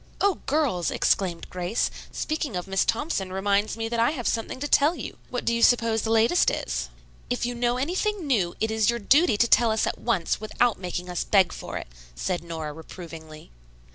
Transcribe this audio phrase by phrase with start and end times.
[0.19, 1.91] "O girls!" exclaimed Grace.
[2.11, 5.17] "Speaking of Miss Thompson, reminds me that I have something to tell you.
[5.29, 6.89] What do you suppose the latest is?"
[7.29, 10.79] "If you know anything new, it is your duty to tell us at once, without
[10.79, 11.85] making us beg for it,"
[12.15, 13.51] said Nora reprovingly.